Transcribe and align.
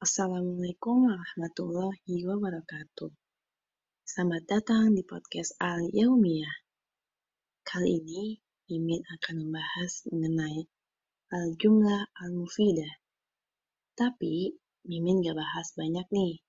Assalamualaikum 0.00 1.12
warahmatullahi 1.12 2.24
wabarakatuh. 2.24 3.12
Selamat 4.00 4.48
datang 4.48 4.96
di 4.96 5.04
podcast 5.04 5.52
Al 5.60 5.92
Yaumiyah. 5.92 6.56
Kali 7.60 8.00
ini 8.00 8.40
Mimin 8.72 9.04
akan 9.04 9.44
membahas 9.44 10.08
mengenai 10.08 10.64
al-jumlah 11.36 12.16
al-mufidah. 12.16 12.96
Tapi 13.92 14.56
Mimin 14.88 15.20
gak 15.20 15.36
bahas 15.36 15.68
banyak 15.76 16.08
nih, 16.08 16.40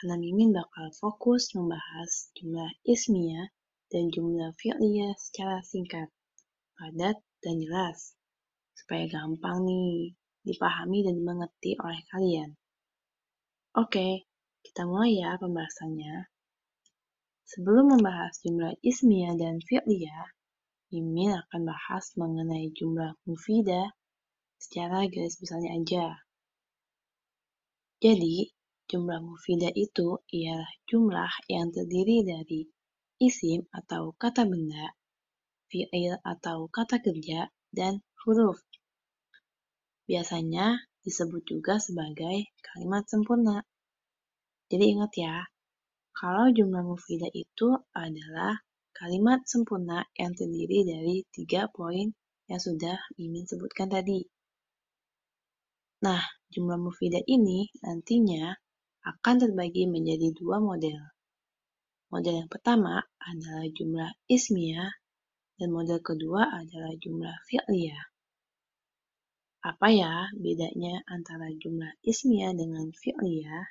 karena 0.00 0.16
Mimin 0.16 0.56
bakal 0.56 0.88
fokus 0.96 1.52
membahas 1.52 2.32
jumlah 2.40 2.72
ismiyah 2.88 3.52
dan 3.92 4.08
jumlah 4.08 4.56
fi'liyah 4.56 5.12
secara 5.20 5.60
singkat, 5.60 6.08
padat, 6.72 7.20
dan 7.44 7.60
jelas, 7.60 8.16
supaya 8.72 9.04
gampang 9.12 9.60
nih 9.68 10.16
dipahami 10.40 11.04
dan 11.04 11.20
dimengerti 11.20 11.76
oleh 11.84 12.00
kalian. 12.08 12.56
Oke, 13.74 14.30
kita 14.62 14.86
mulai 14.86 15.18
ya 15.18 15.34
pembahasannya. 15.34 16.30
Sebelum 17.42 17.98
membahas 17.98 18.38
jumlah 18.46 18.78
ismiyah 18.86 19.34
dan 19.34 19.58
fi'liyah, 19.66 20.30
Mimin 20.94 21.34
akan 21.34 21.66
bahas 21.66 22.14
mengenai 22.14 22.70
jumlah 22.70 23.18
mufidah 23.26 23.90
secara 24.62 25.10
garis 25.10 25.42
besarnya 25.42 25.74
aja. 25.74 26.06
Jadi, 27.98 28.54
jumlah 28.86 29.18
mufidah 29.18 29.74
itu 29.74 30.22
ialah 30.30 30.70
jumlah 30.86 31.34
yang 31.50 31.74
terdiri 31.74 32.22
dari 32.22 32.70
isim 33.18 33.66
atau 33.74 34.14
kata 34.14 34.46
benda, 34.46 34.94
fi'il 35.66 36.14
atau 36.22 36.70
kata 36.70 37.02
kerja, 37.02 37.50
dan 37.74 38.06
huruf. 38.22 38.62
Biasanya 40.06 40.78
disebut 41.04 41.44
juga 41.44 41.76
sebagai 41.76 42.48
kalimat 42.64 43.04
sempurna. 43.04 43.60
Jadi 44.72 44.84
ingat 44.96 45.12
ya, 45.20 45.44
kalau 46.16 46.48
jumlah 46.48 46.80
mufidah 46.80 47.28
itu 47.36 47.76
adalah 47.92 48.56
kalimat 48.96 49.44
sempurna 49.44 50.08
yang 50.16 50.32
terdiri 50.32 50.88
dari 50.88 51.16
tiga 51.28 51.68
poin 51.68 52.10
yang 52.48 52.60
sudah 52.60 52.96
Mimin 53.20 53.44
sebutkan 53.44 53.92
tadi. 53.92 54.24
Nah, 56.04 56.20
jumlah 56.52 56.80
mufidah 56.80 57.20
ini 57.28 57.68
nantinya 57.80 58.56
akan 59.04 59.34
terbagi 59.36 59.84
menjadi 59.84 60.32
dua 60.32 60.60
model. 60.60 61.00
Model 62.08 62.44
yang 62.44 62.50
pertama 62.52 63.02
adalah 63.20 63.66
jumlah 63.68 64.10
ismiyah 64.30 64.92
dan 65.58 65.68
model 65.68 65.98
kedua 66.00 66.46
adalah 66.46 66.92
jumlah 66.96 67.34
fi'liyah. 67.50 68.13
Apa 69.64 69.88
ya 69.88 70.28
bedanya 70.36 71.00
antara 71.08 71.48
jumlah 71.48 71.96
ismiyah 72.04 72.52
dengan 72.52 72.92
fi'liyah? 72.92 73.64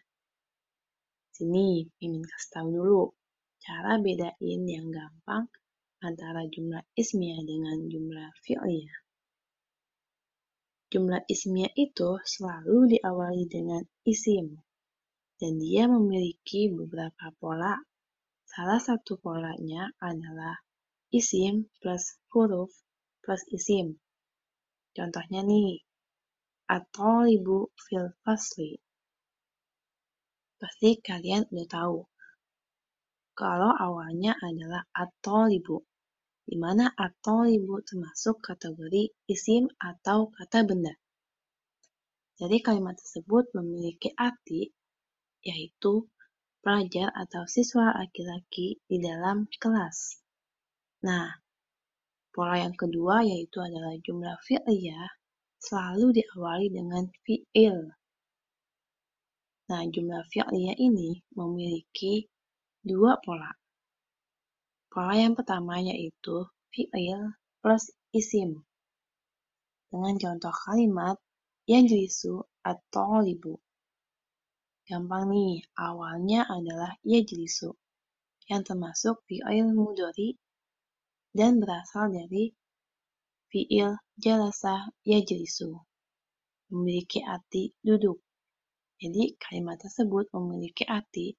Sini, 1.29 1.85
Mimin 2.01 2.25
kasih 2.25 2.49
tahu 2.49 2.67
dulu 2.73 3.03
cara 3.61 4.01
bedain 4.01 4.61
yang 4.65 4.89
gampang 4.89 5.45
antara 6.01 6.49
jumlah 6.49 6.81
ismiyah 6.97 7.45
dengan 7.45 7.77
jumlah 7.85 8.29
fi'liyah. 8.41 8.99
Jumlah 10.89 11.29
ismiyah 11.29 11.69
itu 11.77 12.17
selalu 12.25 12.97
diawali 12.97 13.45
dengan 13.45 13.85
isim, 14.01 14.65
dan 15.37 15.61
dia 15.61 15.85
memiliki 15.85 16.73
beberapa 16.73 17.29
pola. 17.37 17.77
Salah 18.49 18.81
satu 18.81 19.21
polanya 19.21 19.93
adalah 20.01 20.57
isim 21.13 21.69
plus 21.77 22.17
huruf 22.33 22.73
plus 23.21 23.45
isim. 23.53 24.01
Contohnya 24.93 25.41
nih, 25.41 25.81
atau 26.69 27.25
ibu 27.25 27.73
fil 27.85 28.13
fasli. 28.23 28.77
Pasti 30.61 30.89
kalian 31.01 31.43
udah 31.51 31.67
tahu 31.67 31.97
kalau 33.33 33.73
awalnya 33.73 34.37
adalah 34.37 34.85
atau 34.93 35.49
ibu, 35.49 35.81
di 36.45 36.53
mana 36.61 36.93
atau 36.93 37.49
ibu 37.49 37.81
termasuk 37.81 38.37
kategori 38.45 39.09
isim 39.25 39.65
atau 39.81 40.29
kata 40.29 40.61
benda. 40.61 40.93
Jadi 42.37 42.61
kalimat 42.61 42.93
tersebut 42.93 43.49
memiliki 43.57 44.13
arti 44.13 44.69
yaitu 45.41 46.07
pelajar 46.61 47.11
atau 47.11 47.43
siswa 47.49 47.91
laki-laki 47.97 48.79
di 48.87 48.97
dalam 49.01 49.49
kelas. 49.59 50.23
Nah, 51.03 51.42
Pola 52.33 52.57
yang 52.57 52.73
kedua 52.73 53.21
yaitu 53.21 53.61
adalah 53.61 53.93
jumlah 54.01 54.33
fi'liyah 54.41 55.05
selalu 55.61 56.17
diawali 56.17 56.67
dengan 56.73 57.05
fi'il. 57.21 57.93
Nah, 59.69 59.81
jumlah 59.85 60.25
fi'liyah 60.33 60.73
ini 60.81 61.21
memiliki 61.37 62.25
dua 62.81 63.21
pola. 63.21 63.53
Pola 64.89 65.13
yang 65.13 65.37
pertama 65.37 65.77
yaitu 65.77 66.49
fi'il 66.73 67.37
plus 67.61 67.93
isim. 68.17 68.65
Dengan 69.93 70.17
contoh 70.17 70.53
kalimat 70.65 71.21
yang 71.69 71.85
jelisu 71.85 72.41
atau 72.65 73.21
libu. 73.21 73.61
Gampang 74.89 75.29
nih, 75.29 75.61
awalnya 75.77 76.49
adalah 76.49 76.97
ya 77.05 77.21
jelisu, 77.21 77.77
yang 78.49 78.65
termasuk 78.65 79.21
fi'il 79.29 79.69
mudori 79.69 80.33
dan 81.33 81.57
berasal 81.57 82.13
dari 82.13 82.53
fiil 83.49 83.97
jalasa 84.21 84.93
yajlisu, 85.01 85.73
memiliki 86.69 87.25
arti 87.25 87.73
duduk. 87.81 88.21
Jadi 89.01 89.35
kalimat 89.41 89.81
tersebut 89.81 90.29
memiliki 90.31 90.85
arti 90.85 91.33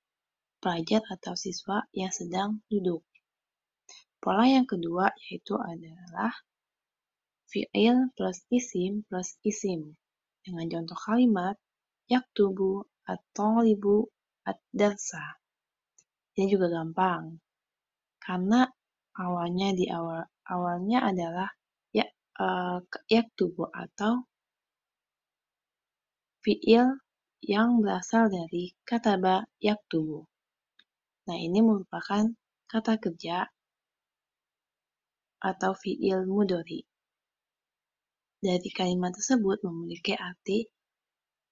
pelajar 0.58 1.00
atau 1.06 1.38
siswa 1.38 1.86
yang 1.94 2.10
sedang 2.10 2.60
duduk. 2.66 3.06
Pola 4.18 4.50
yang 4.50 4.66
kedua 4.66 5.14
yaitu 5.30 5.54
adalah 5.54 6.34
fiil 7.46 8.10
plus 8.18 8.42
isim 8.50 9.06
plus 9.06 9.38
isim 9.46 9.94
dengan 10.42 10.66
contoh 10.68 10.98
kalimat 10.98 11.56
yaktubu 12.10 12.84
atau 13.06 13.62
libu 13.62 14.10
ad-darsa. 14.44 15.40
Ini 16.34 16.50
juga 16.50 16.66
gampang 16.72 17.38
karena 18.18 18.66
awalnya 19.14 19.70
di 19.74 19.86
awal 19.90 20.26
awalnya 20.50 20.98
adalah 21.10 21.48
ya 21.94 22.06
uh, 22.38 22.82
yaktubu 23.06 23.70
atau 23.70 24.26
fiil 26.44 27.00
yang 27.44 27.80
berasal 27.80 28.28
dari 28.32 28.72
kata 28.84 29.20
kataba 29.20 29.44
yaktubu. 29.60 30.24
Nah, 31.24 31.38
ini 31.40 31.60
merupakan 31.64 32.24
kata 32.68 33.00
kerja 33.00 33.48
atau 35.40 35.72
fiil 35.76 36.24
mudori. 36.28 36.84
Dari 38.44 38.68
kalimat 38.76 39.16
tersebut 39.16 39.64
memiliki 39.64 40.12
arti 40.16 40.68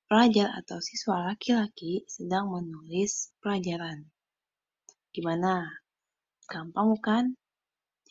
pelajar 0.05 0.53
atau 0.61 0.77
siswa 0.77 1.33
laki-laki 1.33 2.05
sedang 2.05 2.53
menulis 2.53 3.33
pelajaran. 3.41 4.12
Gimana? 5.09 5.73
Gampang 6.44 6.93
bukan? 6.93 7.25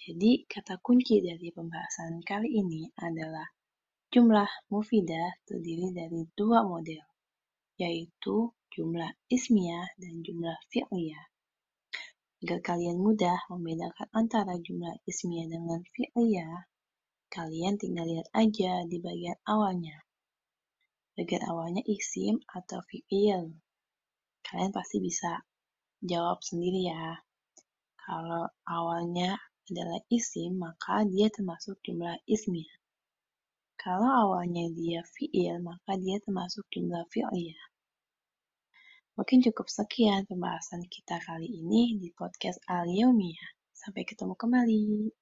Jadi, 0.02 0.50
kata 0.50 0.82
kunci 0.82 1.22
dari 1.22 1.54
pembahasan 1.54 2.26
kali 2.26 2.58
ini 2.58 2.90
adalah 2.98 3.46
jumlah 4.10 4.50
mufidah 4.74 5.30
terdiri 5.46 5.94
dari 5.94 6.26
dua 6.34 6.66
model, 6.66 7.06
yaitu 7.78 8.50
jumlah 8.74 9.14
ismiyah 9.30 9.86
dan 10.02 10.26
jumlah 10.26 10.58
fi'liyah. 10.74 11.26
Agar 12.42 12.60
kalian 12.66 12.98
mudah 12.98 13.46
membedakan 13.54 14.10
antara 14.18 14.58
jumlah 14.58 15.06
ismiyah 15.06 15.46
dengan 15.46 15.86
fi'liyah, 15.94 16.66
kalian 17.30 17.78
tinggal 17.78 18.10
lihat 18.10 18.26
aja 18.34 18.82
di 18.90 18.98
bagian 18.98 19.38
awalnya. 19.46 20.02
Bagian 21.14 21.46
awalnya 21.46 21.86
isim 21.86 22.42
atau 22.50 22.82
fi'il. 22.90 23.54
Kalian 24.42 24.74
pasti 24.74 24.98
bisa 24.98 25.46
jawab 26.02 26.42
sendiri 26.42 26.90
ya. 26.90 27.22
Kalau 28.02 28.50
awalnya 28.66 29.38
adalah 29.70 30.02
isim, 30.10 30.58
maka 30.58 31.06
dia 31.06 31.30
termasuk 31.30 31.78
jumlah 31.86 32.18
ismiyah. 32.26 32.80
Kalau 33.78 34.10
awalnya 34.10 34.70
dia 34.74 35.02
fi'il, 35.06 35.58
maka 35.62 35.98
dia 35.98 36.18
termasuk 36.22 36.66
jumlah 36.74 37.06
fi'liyah. 37.10 37.66
Mungkin 39.18 39.44
cukup 39.46 39.68
sekian 39.70 40.26
pembahasan 40.26 40.88
kita 40.88 41.22
kali 41.22 41.46
ini 41.46 42.00
di 42.00 42.10
podcast 42.16 42.58
Al 42.66 42.90
Yaumiyah. 42.90 43.52
Sampai 43.74 44.06
ketemu 44.08 44.34
kembali. 44.34 45.14